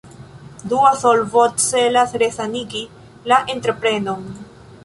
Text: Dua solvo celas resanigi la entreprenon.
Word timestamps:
Dua 0.71 0.93
solvo 1.01 1.43
celas 1.67 2.15
resanigi 2.23 2.81
la 3.33 3.43
entreprenon. 3.57 4.29